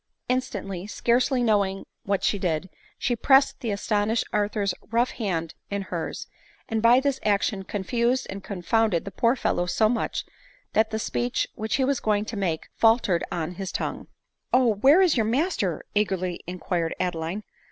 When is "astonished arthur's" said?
3.69-4.73